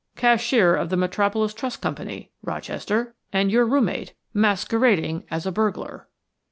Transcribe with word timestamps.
"Cashier 0.15 0.73
of 0.75 0.89
the 0.89 0.97
Metropolis 0.97 1.53
Trust 1.53 1.79
Company, 1.79 2.31
Rochester, 2.41 3.13
and 3.31 3.51
your 3.51 3.67
roommate, 3.67 4.15
masquerading 4.33 5.25
as 5.29 5.45
a 5.45 5.51
burglar." 5.51 6.07